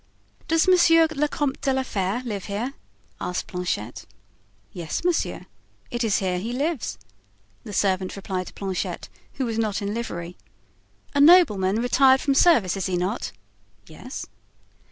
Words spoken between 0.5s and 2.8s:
Monsieur le Comte de la Fere live here?"